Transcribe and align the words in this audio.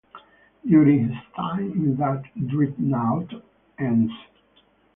During 0.65 1.09
his 1.09 1.23
time 1.35 1.73
in 1.73 1.95
that 1.97 2.23
dreadnought, 2.47 3.35
Ens. 3.77 4.09